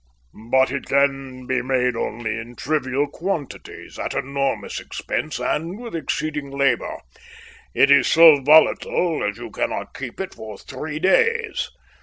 [0.49, 6.49] "But it can be made only in trivial quantities, at enormous expense and with exceeding
[6.49, 6.97] labour;
[7.75, 11.69] it is so volatile that you cannot keep it for three days.